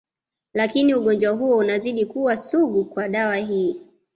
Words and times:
Lakini 0.53 0.95
ugonjwa 0.95 1.31
huo 1.33 1.57
unazidi 1.57 2.05
kuwa 2.05 2.37
sugu 2.37 2.85
kwa 2.85 3.07
dawa 3.09 3.37
hii 3.37 3.81